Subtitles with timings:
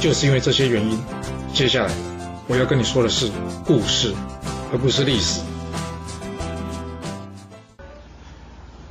[0.00, 0.98] 就是因为这些原因，
[1.52, 1.92] 接下来
[2.48, 3.30] 我要跟你说的是
[3.66, 4.14] 故事，
[4.72, 5.42] 而不是历史。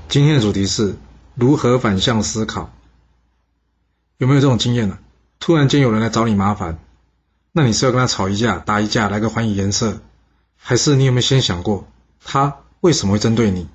[0.07, 0.95] 今天的主题是
[1.33, 2.71] 如何反向思考。
[4.17, 4.99] 有没有这种经验呢？
[5.39, 6.77] 突然间有人来找你麻烦，
[7.53, 10.01] 那你是要跟他吵一架、打一架，来个还以颜色，
[10.57, 11.87] 还是你有没有先想过
[12.23, 13.67] 他为什么会针对你？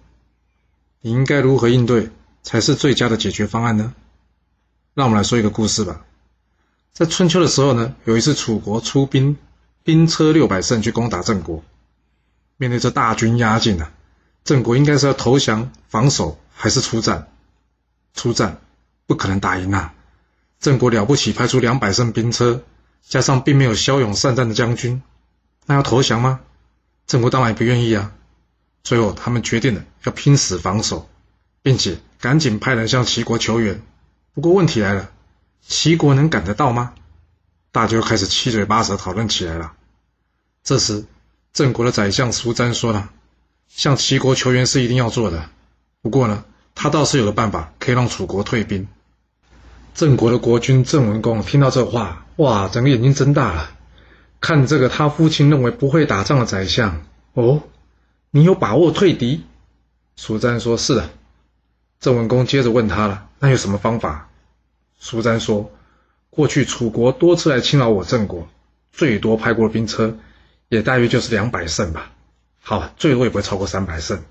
[1.00, 2.10] 你应该如何应对
[2.44, 3.92] 才是最佳的解决方案呢？
[4.94, 6.04] 让我们来说一个故事吧。
[6.94, 9.36] 在春秋的时候呢，有一次楚国出兵，
[9.82, 11.64] 兵车六百乘去攻打郑国。
[12.56, 13.90] 面对这大军压境啊，
[14.44, 17.26] 郑国应该是要投降、防守还是出战？
[18.14, 18.60] 出战
[19.06, 19.92] 不可能打赢啊！
[20.60, 22.62] 郑国了不起，派出两百乘兵车，
[23.02, 25.02] 加上并没有骁勇善战的将军，
[25.66, 26.42] 那要投降吗？
[27.08, 28.12] 郑国当然也不愿意啊。
[28.84, 31.08] 最后他们决定了要拼死防守，
[31.60, 33.82] 并且赶紧派人向齐国求援。
[34.32, 35.10] 不过问题来了。
[35.66, 36.92] 齐国能赶得到吗？
[37.72, 39.72] 大家又开始七嘴八舌讨论起来了。
[40.62, 41.04] 这时，
[41.52, 43.10] 郑国的宰相苏詹说了
[43.68, 45.50] ：“向齐国求援是一定要做的，
[46.02, 48.86] 不过呢，他倒是有个办法可以让楚国退兵。”
[49.94, 53.70] 郑国的国君郑文公听到这话，哇，整个眼睛睁大了，
[54.40, 57.62] 看这个他父亲认为不会打仗的宰相，哦，
[58.30, 59.44] 你有把握退敌？
[60.16, 61.10] 苏詹说：“是的。”
[62.00, 64.28] 郑文公接着问他了：“那有什么方法？”
[64.98, 65.70] 苏詹说
[66.30, 68.48] ：“过去楚国多次来侵扰我郑国，
[68.90, 70.16] 最多派过兵车，
[70.68, 72.12] 也大约就是两百乘吧。
[72.60, 74.22] 好，最多也不会超过三百乘。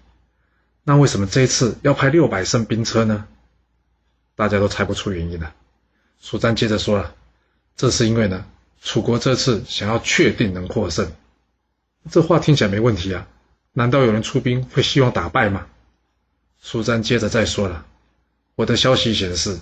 [0.84, 3.28] 那为什么这次要派六百乘兵车呢？
[4.36, 5.54] 大家都猜不出原因了。”
[6.20, 7.14] 苏詹接着说了
[7.78, 8.46] ：“这是因为呢，
[8.82, 11.12] 楚国这次想要确定能获胜。
[12.10, 13.28] 这话听起来没问题啊，
[13.74, 15.68] 难道有人出兵会希望打败吗？”
[16.60, 17.86] 苏詹接着再说了
[18.56, 19.60] ：“我的消息显示。”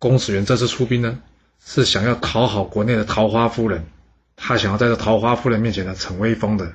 [0.00, 1.20] 公子元这次出兵呢，
[1.62, 3.84] 是想要讨好国内的桃花夫人，
[4.34, 6.72] 他想要在这桃花夫人面前呢逞威风的，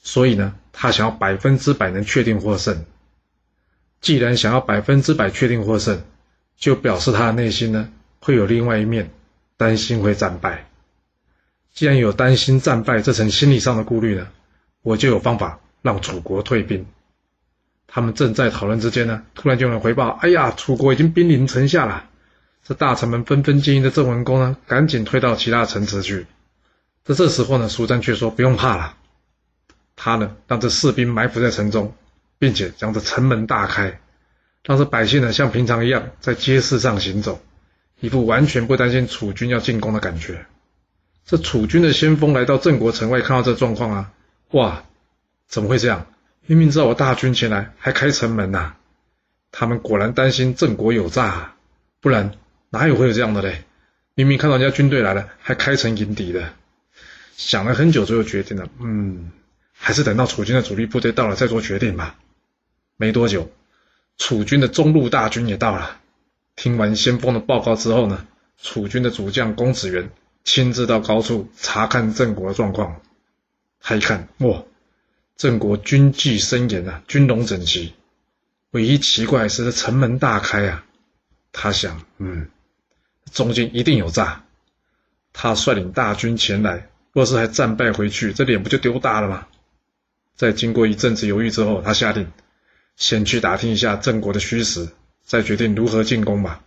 [0.00, 2.84] 所以呢，他想要百分之百能确定获胜。
[4.00, 6.04] 既然想要百分之百确定获胜，
[6.56, 7.88] 就表示他的内心呢
[8.20, 9.10] 会有另外一面，
[9.56, 10.68] 担心会战败。
[11.72, 14.28] 既然有担心战败这层心理上的顾虑呢，
[14.82, 16.86] 我就有方法让楚国退兵。
[17.88, 22.10] 他们正在讨论之间呢，突然就有人回报：哎呀，楚国已经兵临城下了。
[22.66, 26.26] 这大臣们纷纷建议的郑文公呢，赶紧退到其他城池去。
[27.04, 28.96] 在这时候呢，苏詹却说：“不用怕了。”
[29.96, 31.94] 他呢，让这士兵埋伏在城中，
[32.38, 34.00] 并且将这城门大开，
[34.64, 37.42] 让这百姓呢像平常一样在街市上行走，
[38.00, 40.46] 一副完全不担心楚军要进攻的感觉。
[41.26, 44.12] 这楚军的先锋来到郑国城外，看到这状况啊，
[44.52, 44.84] 哇，
[45.46, 46.06] 怎么会这样？
[46.46, 48.72] 明明知道我大军前来，还开城门呐！
[49.52, 51.52] 他们果然担心郑国有诈，
[52.00, 52.32] 不然。
[52.74, 53.62] 哪有会有这样的嘞？
[54.16, 56.52] 明明看到人家军队来了，还开城迎敌的。
[57.36, 59.30] 想了很久，最后决定了，嗯，
[59.72, 62.16] 还是等到楚军的主力部队到了再做决定吧。
[62.96, 63.50] 没多久，
[64.18, 66.00] 楚军的中路大军也到了。
[66.56, 68.26] 听完先锋的报告之后呢，
[68.60, 70.10] 楚军的主将公子元
[70.42, 73.00] 亲自到高处查看郑国的状况。
[73.80, 74.64] 他一看，哇，
[75.36, 77.94] 郑国军纪森严啊，军容整齐。
[78.70, 80.84] 唯一奇怪是这城门大开啊。
[81.52, 82.48] 他想，嗯。
[83.32, 84.44] 中间一定有诈，
[85.32, 89.46] 他率领大军前来，若是还战败回去，这脸不就丢大了吗？
[90.36, 92.30] 在经过一阵子犹豫之后，他下令
[92.96, 94.88] 先去打听一下郑国的虚实，
[95.24, 96.60] 再决定如何进攻吧。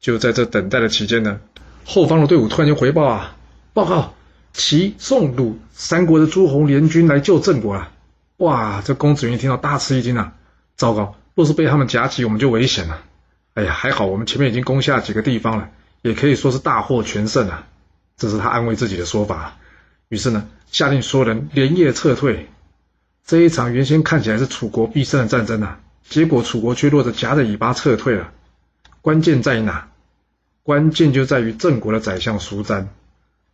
[0.00, 1.40] 就在这等待的期间呢，
[1.84, 3.36] 后方的队伍突然间回报啊，
[3.72, 4.14] 报告
[4.52, 7.92] 齐、宋、鲁三国的诸侯联军来救郑国了。
[8.36, 10.34] 哇，这公子云一听到大吃一惊啊，
[10.76, 13.02] 糟糕，若是被他们夹击，我们就危险了。
[13.58, 15.70] 哎呀，还好我们前面已经攻下几个地方了，
[16.02, 17.66] 也可以说是大获全胜啊。
[18.16, 19.56] 这是他安慰自己的说法。
[20.08, 22.48] 于是呢，下令所有人连夜撤退。
[23.26, 28.32] 这一场原先看起来是楚国必胜的战争啊，结果楚国却落着夹着尾巴撤退了。
[29.02, 29.88] 关键在哪？
[30.62, 32.88] 关键就在于郑国的宰相苏詹，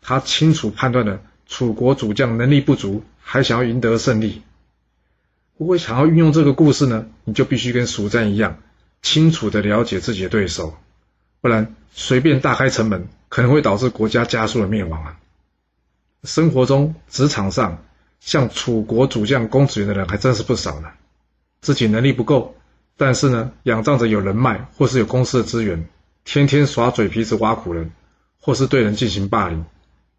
[0.03, 4.43] 他清楚判断了楚国主将能力不足，还想要赢得胜利。
[5.57, 8.59] 不过想要运用这个故事呢，你就必须跟蜀詹一样。
[9.05, 10.79] 清楚的了解自己的对手，
[11.43, 15.19] 不然随便大开城门，可能会导致国家加速的灭亡啊。
[16.23, 17.85] 生活中、职场上，
[18.19, 20.89] 像楚国主将公子元的人还真是不少呢。
[21.61, 22.57] 自己能力不够，
[22.97, 25.87] 但是呢，仰仗着有人脉或是有公司的资源，
[26.25, 27.93] 天天耍嘴皮子挖苦人，
[28.41, 29.67] 或是对人进行霸凌。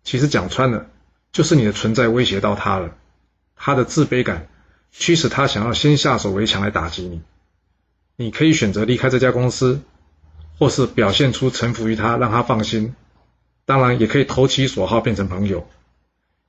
[0.04, 0.86] 其实讲穿了，
[1.32, 2.92] 就是你的存在威胁到他了，
[3.56, 4.48] 他的自卑感
[4.92, 7.24] 驱使他想要先下手为强来打击你。
[8.18, 9.82] 你可以选择离开这家公司，
[10.58, 12.96] 或是表现出臣服于他，让他放心。
[13.66, 15.68] 当然，也可以投其所好变成朋友，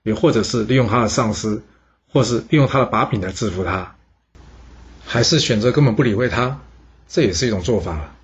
[0.03, 1.63] 也或者是利用他的上司，
[2.13, 3.97] 或是利用他的把柄来制服他。
[5.05, 6.61] 还是选择根本不理会他，
[7.09, 8.15] 这也是一种做法。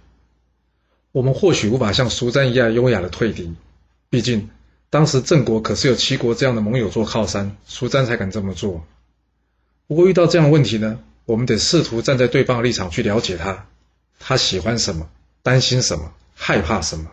[1.10, 3.54] 我们或许无法像苏詹一样优雅的退敌，
[4.10, 4.50] 毕竟
[4.90, 8.84] 当时郑国可是有齐国这样的盟友做靠山，苏詹才敢这么做。
[9.86, 13.66] 不过遇到这样的问题呢，我们得试图站在对方的立场去了解他，
[14.18, 15.08] 他喜欢什么，
[15.42, 17.10] 担心什么，害怕什么，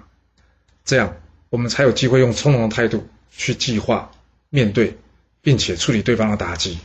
[0.85, 1.17] 这样
[1.49, 4.11] 我们才有机会用从容的态度去计划、
[4.49, 4.97] 面对，
[5.41, 6.79] 并且处理对方的打击。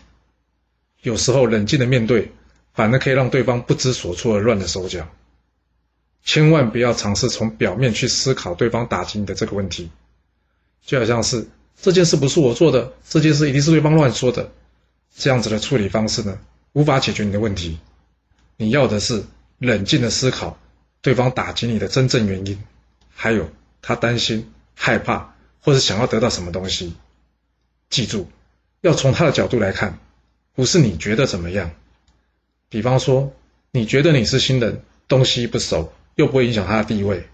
[1.03, 2.33] 有时候冷静的面对。
[2.77, 5.09] 反而可以让对方不知所措而乱了手脚。
[6.25, 9.91] 千万不要尝试从表面去思考对方打击你的这个问题，
[10.85, 11.47] 就好像是
[11.81, 14.51] 这件事不是我做的，这件事一定是对方乱说的。
[15.17, 16.37] 这样子的处理方式呢，
[16.75, 17.79] 无法解决你的问题。
[18.59, 19.25] 你要的是
[19.59, 20.59] 冷静的思考
[21.01, 22.63] 对方打击你的真正原因，
[23.15, 23.51] 还有
[23.81, 26.95] 他担心、害怕或者想要得到什么东西。
[27.91, 28.29] 记住，
[28.81, 29.99] 要从他的角度来看，
[30.55, 31.71] 不是你觉得怎么样。
[32.69, 33.33] 比方说，
[33.71, 37.27] 你觉得你是新人，东西不熟，又不会影响他的地位。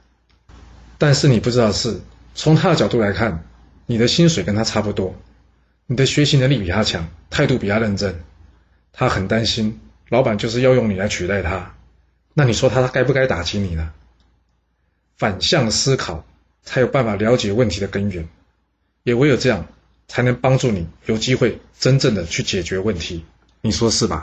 [0.99, 2.01] 但是你不知道是，
[2.35, 3.45] 从他的角度来看，
[3.87, 5.15] 你的薪水跟他差不多，
[5.87, 8.23] 你的学习能力比他强，态度比他认真，
[8.93, 11.75] 他很担心，老板就是要用你来取代他。
[12.35, 13.93] 那你说他该不该打击你呢？
[15.17, 16.25] 反向思考，
[16.63, 18.29] 才有办法了解问题的根源，
[19.03, 19.67] 也唯有这样，
[20.09, 23.25] 才能帮助你有机会真正的去解决问题。
[23.61, 24.23] 你说是吧？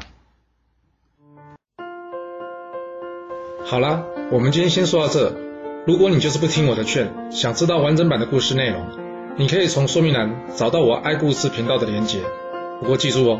[3.64, 5.36] 好啦，我们今天先说到这。
[5.86, 8.88] 如果你就是不听我的劝，想知道完整版的故事内容，
[9.38, 12.22] 你可以从说明栏找到我爱故事频道的连结。
[12.80, 13.40] 不过记住哦，